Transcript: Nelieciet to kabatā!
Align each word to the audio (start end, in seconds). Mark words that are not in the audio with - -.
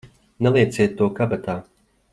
Nelieciet 0.47 0.97
to 1.01 1.11
kabatā! 1.21 1.59